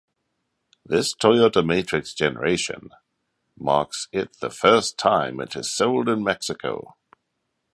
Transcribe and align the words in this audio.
This 0.83 1.13
Toyota 1.13 1.63
Matrix 1.63 2.15
generation 2.15 2.89
marks 3.55 4.07
it 4.11 4.35
the 4.39 4.49
first 4.49 4.97
time 4.97 5.39
it 5.39 5.55
is 5.55 5.71
sold 5.71 6.09
in 6.09 6.23
Mexico. 6.23 6.95